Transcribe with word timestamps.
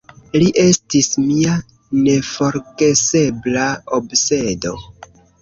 Li 0.43 0.45
estis 0.61 1.09
mia 1.25 1.57
neforgesebla 2.07 3.69
obsedo. 4.01 4.75